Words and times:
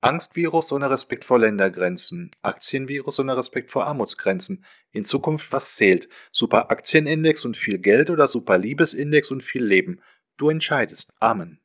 Angstvirus 0.00 0.70
ohne 0.70 0.90
Respekt 0.90 1.24
vor 1.24 1.40
Ländergrenzen, 1.40 2.30
Aktienvirus 2.40 3.18
ohne 3.18 3.36
Respekt 3.36 3.72
vor 3.72 3.86
Armutsgrenzen. 3.86 4.64
In 4.92 5.02
Zukunft 5.02 5.50
was 5.50 5.74
zählt? 5.74 6.08
Super 6.30 6.70
Aktienindex 6.70 7.44
und 7.44 7.56
viel 7.56 7.78
Geld 7.78 8.08
oder 8.10 8.28
super 8.28 8.58
Liebesindex 8.58 9.32
und 9.32 9.42
viel 9.42 9.64
Leben? 9.64 10.00
Du 10.36 10.50
entscheidest. 10.50 11.12
Amen. 11.18 11.58